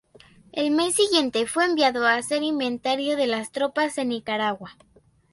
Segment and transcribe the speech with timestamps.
[0.51, 4.75] El mes siguiente fue enviado a hacer inventario de las tropas en Nicaragua.